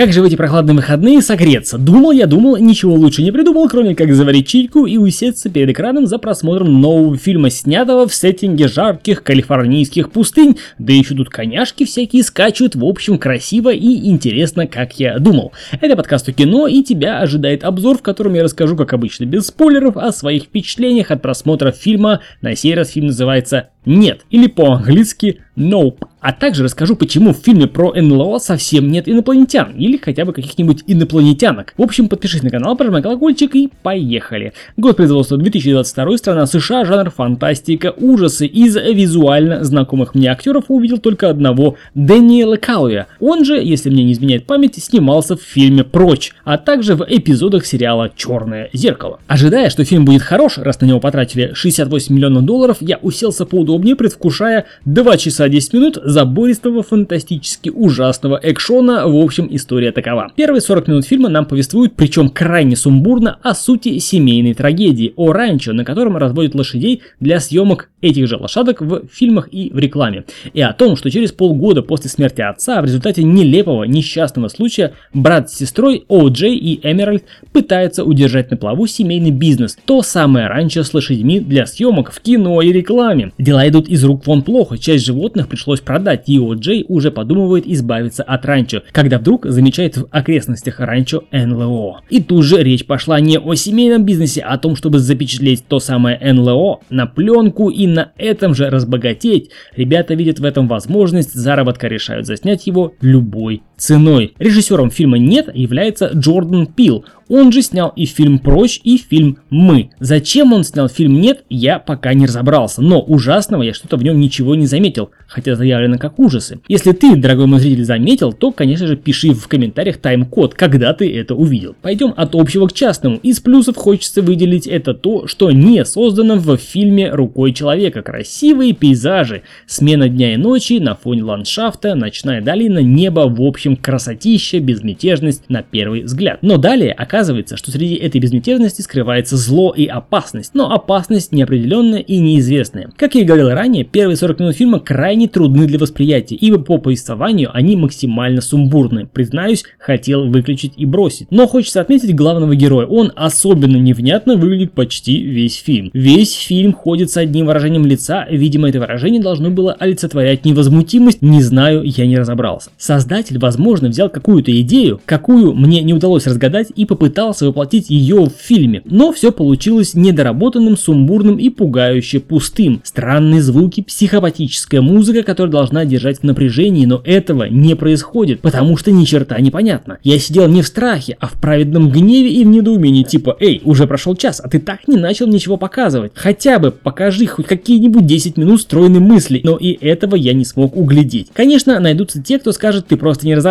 как 0.00 0.14
же 0.14 0.22
в 0.22 0.24
эти 0.24 0.34
прохладные 0.34 0.74
выходные 0.74 1.20
согреться? 1.20 1.76
Думал 1.76 2.12
я, 2.12 2.26
думал, 2.26 2.56
ничего 2.56 2.94
лучше 2.94 3.22
не 3.22 3.32
придумал, 3.32 3.68
кроме 3.68 3.94
как 3.94 4.14
заварить 4.14 4.48
чайку 4.48 4.86
и 4.86 4.96
усеться 4.96 5.50
перед 5.50 5.68
экраном 5.68 6.06
за 6.06 6.16
просмотром 6.16 6.80
нового 6.80 7.18
фильма, 7.18 7.50
снятого 7.50 8.08
в 8.08 8.14
сеттинге 8.14 8.66
жарких 8.66 9.22
калифорнийских 9.22 10.10
пустынь, 10.10 10.56
да 10.78 10.94
еще 10.94 11.14
тут 11.14 11.28
коняшки 11.28 11.84
всякие 11.84 12.22
скачут, 12.22 12.76
в 12.76 12.84
общем, 12.86 13.18
красиво 13.18 13.74
и 13.74 14.08
интересно, 14.08 14.66
как 14.66 14.98
я 14.98 15.18
думал. 15.18 15.52
Это 15.82 15.96
подкаст 15.96 16.30
о 16.30 16.32
кино, 16.32 16.66
и 16.66 16.82
тебя 16.82 17.18
ожидает 17.18 17.62
обзор, 17.62 17.98
в 17.98 18.02
котором 18.02 18.32
я 18.32 18.42
расскажу, 18.42 18.78
как 18.78 18.94
обычно, 18.94 19.26
без 19.26 19.48
спойлеров, 19.48 19.98
о 19.98 20.12
своих 20.12 20.44
впечатлениях 20.44 21.10
от 21.10 21.20
просмотра 21.20 21.72
фильма. 21.72 22.20
На 22.40 22.56
сей 22.56 22.74
раз 22.74 22.92
фильм 22.92 23.08
называется 23.08 23.68
«Нет» 23.84 24.22
или 24.30 24.46
по-английски 24.46 25.40
«Nope». 25.56 26.06
А 26.20 26.32
также 26.32 26.64
расскажу, 26.64 26.96
почему 26.96 27.32
в 27.32 27.38
фильме 27.38 27.66
про 27.66 27.94
НЛО 27.94 28.38
совсем 28.38 28.90
нет 28.90 29.08
инопланетян, 29.08 29.72
или 29.76 29.96
хотя 29.96 30.26
бы 30.26 30.34
каких-нибудь 30.34 30.84
инопланетянок. 30.86 31.72
В 31.78 31.82
общем, 31.82 32.08
подпишись 32.08 32.42
на 32.42 32.50
канал, 32.50 32.76
прожимай 32.76 33.02
колокольчик 33.02 33.56
и 33.56 33.70
поехали. 33.82 34.52
Год 34.76 34.96
производства 34.96 35.38
2022, 35.38 36.18
страна 36.18 36.46
США, 36.46 36.84
жанр 36.84 37.10
фантастика, 37.10 37.94
ужасы. 37.96 38.46
Из 38.46 38.76
визуально 38.76 39.64
знакомых 39.64 40.14
мне 40.14 40.28
актеров 40.28 40.64
увидел 40.68 40.98
только 40.98 41.30
одного, 41.30 41.76
Дэниела 41.94 42.56
Калуя. 42.56 43.06
Он 43.18 43.44
же, 43.44 43.54
если 43.54 43.88
мне 43.88 44.04
не 44.04 44.12
изменяет 44.12 44.44
память, 44.44 44.82
снимался 44.82 45.36
в 45.36 45.42
фильме 45.42 45.84
«Прочь», 45.84 46.32
а 46.44 46.58
также 46.58 46.96
в 46.96 47.06
эпизодах 47.08 47.64
сериала 47.64 48.10
«Черное 48.14 48.68
зеркало». 48.74 49.20
Ожидая, 49.26 49.70
что 49.70 49.84
фильм 49.86 50.04
будет 50.04 50.20
хорош, 50.20 50.58
раз 50.58 50.80
на 50.82 50.86
него 50.86 51.00
потратили 51.00 51.52
68 51.54 52.14
миллионов 52.14 52.44
долларов, 52.44 52.76
я 52.80 52.98
уселся 52.98 53.46
поудобнее, 53.70 53.94
предвкушая 53.94 54.66
2 54.84 55.16
часа 55.16 55.48
10 55.48 55.72
минут 55.74 55.98
забористого, 56.04 56.82
фантастически 56.82 57.68
ужасного 57.68 58.40
экшона, 58.42 59.06
в 59.06 59.16
общем, 59.16 59.48
история 59.50 59.92
такова. 59.92 60.32
Первые 60.34 60.60
40 60.60 60.88
минут 60.88 61.06
фильма 61.06 61.28
нам 61.28 61.46
повествуют, 61.46 61.94
причем 61.94 62.30
крайне 62.30 62.74
сумбурно, 62.74 63.38
о 63.42 63.54
сути 63.54 63.98
семейной 63.98 64.54
трагедии, 64.54 65.12
о 65.16 65.32
ранчо, 65.32 65.72
на 65.72 65.84
котором 65.84 66.16
разводят 66.16 66.56
лошадей 66.56 67.02
для 67.20 67.38
съемок 67.38 67.90
этих 68.00 68.26
же 68.26 68.36
лошадок 68.36 68.80
в 68.80 69.02
фильмах 69.12 69.48
и 69.52 69.70
в 69.72 69.78
рекламе. 69.78 70.24
И 70.52 70.60
о 70.60 70.72
том, 70.72 70.96
что 70.96 71.10
через 71.10 71.32
полгода 71.32 71.82
после 71.82 72.10
смерти 72.10 72.40
отца 72.40 72.80
в 72.80 72.84
результате 72.84 73.22
нелепого 73.22 73.84
несчастного 73.84 74.48
случая 74.48 74.94
брат 75.12 75.50
с 75.50 75.56
сестрой 75.56 76.04
О. 76.08 76.28
Джей 76.28 76.56
и 76.56 76.80
Эмеральд 76.82 77.24
пытаются 77.52 78.04
удержать 78.04 78.50
на 78.50 78.56
плаву 78.56 78.86
семейный 78.86 79.30
бизнес, 79.30 79.76
то 79.84 80.02
самое 80.02 80.46
ранчо 80.46 80.82
с 80.82 80.92
лошадьми 80.94 81.40
для 81.40 81.66
съемок 81.66 82.10
в 82.12 82.20
кино 82.20 82.60
и 82.62 82.72
рекламе. 82.72 83.32
Дела 83.38 83.59
идут 83.68 83.88
из 83.88 84.04
рук 84.04 84.26
вон 84.26 84.42
плохо, 84.42 84.78
часть 84.78 85.04
животных 85.04 85.48
пришлось 85.48 85.80
продать 85.80 86.28
и 86.28 86.38
Джей 86.54 86.84
уже 86.88 87.10
подумывает 87.10 87.66
избавиться 87.66 88.22
от 88.22 88.44
ранчо, 88.44 88.82
когда 88.92 89.18
вдруг 89.18 89.46
замечает 89.46 89.96
в 89.96 90.06
окрестностях 90.10 90.80
ранчо 90.80 91.24
НЛО. 91.32 92.02
И 92.10 92.22
тут 92.22 92.44
же 92.44 92.62
речь 92.62 92.86
пошла 92.86 93.20
не 93.20 93.38
о 93.38 93.54
семейном 93.54 94.04
бизнесе, 94.04 94.42
а 94.42 94.54
о 94.54 94.58
том, 94.58 94.76
чтобы 94.76 94.98
запечатлеть 94.98 95.64
то 95.66 95.80
самое 95.80 96.18
НЛО 96.32 96.80
на 96.90 97.06
пленку 97.06 97.70
и 97.70 97.86
на 97.86 98.12
этом 98.16 98.54
же 98.54 98.68
разбогатеть. 98.68 99.50
Ребята 99.76 100.14
видят 100.14 100.38
в 100.38 100.44
этом 100.44 100.68
возможность 100.68 101.32
заработка, 101.32 101.88
решают 101.88 102.26
заснять 102.26 102.66
его 102.66 102.94
любой 103.00 103.62
ценой. 103.80 104.34
Режиссером 104.38 104.90
фильма 104.90 105.18
«Нет» 105.18 105.48
является 105.52 106.10
Джордан 106.14 106.66
Пил. 106.66 107.04
Он 107.28 107.52
же 107.52 107.62
снял 107.62 107.92
и 107.94 108.06
фильм 108.06 108.40
«Прочь», 108.40 108.80
и 108.82 108.96
фильм 108.98 109.38
«Мы». 109.50 109.90
Зачем 110.00 110.52
он 110.52 110.64
снял 110.64 110.88
фильм 110.88 111.20
«Нет», 111.20 111.44
я 111.48 111.78
пока 111.78 112.12
не 112.12 112.26
разобрался, 112.26 112.82
но 112.82 113.00
ужасного 113.00 113.62
я 113.62 113.72
что-то 113.72 113.96
в 113.96 114.02
нем 114.02 114.18
ничего 114.18 114.56
не 114.56 114.66
заметил, 114.66 115.10
хотя 115.28 115.54
заявлено 115.54 115.96
как 115.96 116.18
ужасы. 116.18 116.60
Если 116.66 116.90
ты, 116.90 117.14
дорогой 117.14 117.46
мой 117.46 117.60
зритель, 117.60 117.84
заметил, 117.84 118.32
то, 118.32 118.50
конечно 118.50 118.88
же, 118.88 118.96
пиши 118.96 119.32
в 119.32 119.46
комментариях 119.46 119.98
тайм-код, 119.98 120.54
когда 120.54 120.92
ты 120.92 121.16
это 121.16 121.36
увидел. 121.36 121.76
Пойдем 121.80 122.12
от 122.16 122.34
общего 122.34 122.66
к 122.66 122.72
частному. 122.72 123.18
Из 123.22 123.38
плюсов 123.38 123.76
хочется 123.76 124.22
выделить 124.22 124.66
это 124.66 124.92
то, 124.92 125.28
что 125.28 125.52
не 125.52 125.84
создано 125.84 126.34
в 126.34 126.56
фильме 126.56 127.10
рукой 127.12 127.52
человека. 127.52 128.02
Красивые 128.02 128.72
пейзажи, 128.72 129.42
смена 129.66 130.08
дня 130.08 130.34
и 130.34 130.36
ночи 130.36 130.80
на 130.80 130.96
фоне 130.96 131.22
ландшафта, 131.22 131.94
ночная 131.94 132.42
долина, 132.42 132.80
небо, 132.80 133.28
в 133.28 133.40
общем, 133.40 133.69
красотища, 133.76 134.60
безмятежность 134.60 135.44
на 135.48 135.62
первый 135.62 136.02
взгляд. 136.02 136.38
Но 136.42 136.56
далее 136.56 136.92
оказывается, 136.92 137.56
что 137.56 137.70
среди 137.70 137.94
этой 137.94 138.20
безмятежности 138.20 138.82
скрывается 138.82 139.36
зло 139.36 139.72
и 139.76 139.86
опасность, 139.86 140.52
но 140.54 140.72
опасность 140.72 141.32
неопределенная 141.32 142.00
и 142.00 142.18
неизвестная. 142.18 142.90
Как 142.96 143.14
я 143.14 143.22
и 143.22 143.24
говорил 143.24 143.50
ранее, 143.50 143.84
первые 143.84 144.16
40 144.16 144.40
минут 144.40 144.56
фильма 144.56 144.80
крайне 144.80 145.28
трудны 145.28 145.66
для 145.66 145.78
восприятия, 145.78 146.34
ибо 146.34 146.58
по 146.58 146.78
повествованию 146.78 147.50
они 147.52 147.76
максимально 147.76 148.40
сумбурны. 148.40 149.06
Признаюсь, 149.06 149.64
хотел 149.78 150.28
выключить 150.28 150.74
и 150.76 150.84
бросить. 150.84 151.30
Но 151.30 151.46
хочется 151.46 151.80
отметить 151.80 152.14
главного 152.14 152.54
героя, 152.56 152.86
он 152.86 153.12
особенно 153.16 153.76
невнятно 153.76 154.36
выглядит 154.36 154.72
почти 154.72 155.22
весь 155.22 155.56
фильм. 155.56 155.90
Весь 155.92 156.34
фильм 156.34 156.72
ходит 156.72 157.10
с 157.10 157.16
одним 157.16 157.46
выражением 157.46 157.86
лица, 157.86 158.26
видимо 158.30 158.68
это 158.68 158.80
выражение 158.80 159.20
должно 159.20 159.50
было 159.50 159.72
олицетворять 159.72 160.44
невозмутимость, 160.44 161.22
не 161.22 161.42
знаю, 161.42 161.82
я 161.84 162.06
не 162.06 162.16
разобрался. 162.16 162.70
Создатель, 162.78 163.38
возможно, 163.38 163.59
взял 163.68 164.08
какую-то 164.08 164.58
идею, 164.60 165.00
какую 165.04 165.54
мне 165.54 165.82
не 165.82 165.94
удалось 165.94 166.26
разгадать 166.26 166.68
и 166.74 166.86
попытался 166.86 167.10
пытался 167.10 167.46
воплотить 167.46 167.90
ее 167.90 168.24
в 168.26 168.32
фильме, 168.32 168.82
но 168.84 169.12
все 169.12 169.30
получилось 169.30 169.94
недоработанным, 169.94 170.76
сумбурным 170.76 171.36
и 171.36 171.50
пугающе 171.50 172.20
пустым. 172.20 172.80
Странные 172.84 173.42
звуки, 173.42 173.82
психопатическая 173.82 174.80
музыка, 174.80 175.22
которая 175.22 175.52
должна 175.52 175.84
держать 175.84 176.20
в 176.20 176.22
напряжении, 176.22 176.86
но 176.86 177.02
этого 177.04 177.44
не 177.44 177.76
происходит, 177.76 178.40
потому 178.40 178.76
что 178.76 178.90
ни 178.90 179.04
черта 179.04 179.38
не 179.40 179.50
понятно. 179.50 179.98
Я 180.02 180.18
сидел 180.18 180.48
не 180.48 180.62
в 180.62 180.66
страхе, 180.66 181.16
а 181.20 181.26
в 181.26 181.32
праведном 181.32 181.90
гневе 181.90 182.32
и 182.32 182.44
в 182.44 182.48
недоумении, 182.48 183.02
типа, 183.02 183.36
эй, 183.38 183.60
уже 183.64 183.86
прошел 183.86 184.16
час, 184.16 184.40
а 184.42 184.48
ты 184.48 184.60
так 184.60 184.88
не 184.88 184.96
начал 184.96 185.26
ничего 185.26 185.56
показывать. 185.56 186.12
Хотя 186.14 186.58
бы 186.58 186.70
покажи 186.70 187.26
хоть 187.26 187.46
какие-нибудь 187.46 188.06
10 188.06 188.36
минут 188.36 188.60
стройной 188.62 189.00
мысли, 189.00 189.40
но 189.44 189.56
и 189.56 189.72
этого 189.72 190.16
я 190.16 190.32
не 190.32 190.44
смог 190.44 190.76
углядеть. 190.76 191.28
Конечно, 191.32 191.78
найдутся 191.80 192.22
те, 192.22 192.38
кто 192.38 192.52
скажет, 192.52 192.86
ты 192.86 192.96
просто 192.96 193.26
не 193.26 193.34
разобрался, 193.34 193.49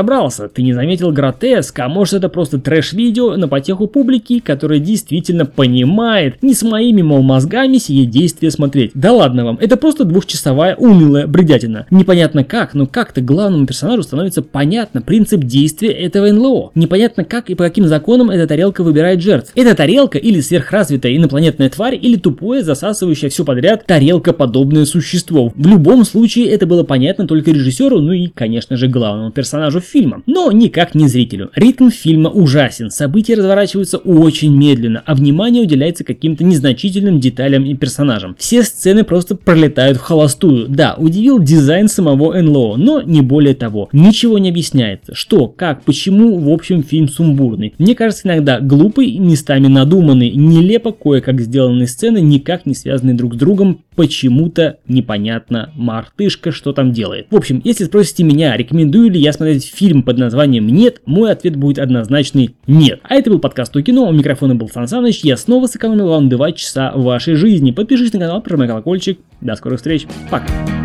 ты 0.49 0.61
не 0.61 0.73
заметил 0.73 1.11
гротеск, 1.11 1.77
а 1.79 1.89
может 1.89 2.15
это 2.15 2.29
просто 2.29 2.59
трэш-видео 2.59 3.35
на 3.35 3.47
потеху 3.47 3.87
публики, 3.87 4.39
которая 4.39 4.79
действительно 4.79 5.45
понимает, 5.45 6.41
не 6.41 6.53
с 6.53 6.63
моими, 6.63 7.01
мол, 7.01 7.21
мозгами 7.21 7.77
сие 7.77 8.05
действия 8.05 8.51
смотреть. 8.51 8.91
Да 8.93 9.13
ладно 9.13 9.45
вам, 9.45 9.57
это 9.61 9.77
просто 9.77 10.05
двухчасовая 10.05 10.75
унылая 10.75 11.27
бредятина. 11.27 11.85
Непонятно 11.89 12.43
как, 12.43 12.73
но 12.73 12.85
как-то 12.85 13.21
главному 13.21 13.65
персонажу 13.65 14.03
становится 14.03 14.41
понятно 14.41 15.01
принцип 15.01 15.43
действия 15.43 15.91
этого 15.91 16.31
НЛО. 16.31 16.71
Непонятно 16.75 17.23
как 17.23 17.49
и 17.49 17.55
по 17.55 17.63
каким 17.63 17.87
законам 17.87 18.29
эта 18.29 18.47
тарелка 18.47 18.83
выбирает 18.83 19.21
жертв. 19.21 19.51
Эта 19.55 19.75
тарелка 19.75 20.17
или 20.17 20.41
сверхразвитая 20.41 21.15
инопланетная 21.15 21.69
тварь, 21.69 21.97
или 22.01 22.15
тупое, 22.15 22.63
засасывающее 22.63 23.29
все 23.29 23.45
подряд 23.45 23.85
тарелка 23.85 24.33
подобное 24.33 24.85
существо. 24.85 25.51
В 25.55 25.67
любом 25.67 26.05
случае 26.05 26.47
это 26.49 26.65
было 26.65 26.83
понятно 26.83 27.27
только 27.27 27.51
режиссеру, 27.51 27.99
ну 27.99 28.11
и, 28.11 28.27
конечно 28.27 28.77
же, 28.77 28.87
главному 28.87 29.31
персонажу 29.31 29.78
фильма. 29.83 30.23
Но 30.25 30.51
никак 30.51 30.95
не 30.95 31.07
зрителю. 31.07 31.51
Ритм 31.55 31.89
фильма 31.89 32.29
ужасен, 32.29 32.89
события 32.89 33.35
разворачиваются 33.35 33.97
очень 33.97 34.55
медленно, 34.55 35.03
а 35.05 35.15
внимание 35.15 35.63
уделяется 35.63 36.03
каким-то 36.03 36.43
незначительным 36.43 37.19
деталям 37.19 37.65
и 37.65 37.75
персонажам. 37.75 38.35
Все 38.37 38.63
сцены 38.63 39.03
просто 39.03 39.35
пролетают 39.35 39.97
в 39.97 40.01
холостую. 40.01 40.67
Да, 40.67 40.95
удивил 40.97 41.39
дизайн 41.39 41.87
самого 41.87 42.39
НЛО, 42.39 42.77
но 42.77 43.01
не 43.01 43.21
более 43.21 43.55
того. 43.55 43.89
Ничего 43.91 44.37
не 44.37 44.49
объясняется. 44.49 45.15
Что, 45.15 45.47
как, 45.47 45.83
почему, 45.83 46.37
в 46.37 46.49
общем, 46.49 46.83
фильм 46.83 47.07
сумбурный. 47.07 47.73
Мне 47.77 47.95
кажется, 47.95 48.27
иногда 48.27 48.59
глупый, 48.59 49.17
местами 49.17 49.67
надуманный, 49.67 50.31
нелепо 50.31 50.91
кое-как 50.91 51.41
сделанные 51.41 51.87
сцены, 51.87 52.19
никак 52.19 52.65
не 52.65 52.73
связанные 52.73 53.15
друг 53.15 53.35
с 53.35 53.37
другом, 53.37 53.81
почему-то 53.99 54.77
непонятно 54.87 55.73
мартышка 55.75 56.53
что 56.53 56.71
там 56.71 56.93
делает. 56.93 57.27
В 57.31 57.35
общем, 57.35 57.59
если 57.65 57.83
спросите 57.83 58.23
меня, 58.23 58.55
рекомендую 58.55 59.11
ли 59.11 59.19
я 59.19 59.33
смотреть 59.33 59.65
фильм 59.65 60.03
под 60.03 60.17
названием 60.17 60.67
«Нет», 60.67 61.01
мой 61.05 61.33
ответ 61.33 61.57
будет 61.57 61.79
однозначный 61.79 62.55
«Нет». 62.65 63.01
А 63.03 63.15
это 63.15 63.29
был 63.29 63.39
подкаст 63.39 63.75
о 63.75 63.81
кино, 63.81 64.07
у 64.07 64.13
микрофона 64.13 64.55
был 64.55 64.69
Сан 64.69 64.87
Саныч, 64.87 65.19
я 65.25 65.35
снова 65.35 65.67
сэкономил 65.67 66.07
вам 66.07 66.29
2 66.29 66.51
часа 66.53 66.93
вашей 66.95 67.35
жизни. 67.35 67.71
Подпишитесь 67.71 68.13
на 68.13 68.19
канал, 68.21 68.41
прожимай 68.41 68.69
колокольчик. 68.69 69.19
До 69.41 69.57
скорых 69.57 69.79
встреч, 69.79 70.07
пока. 70.31 70.78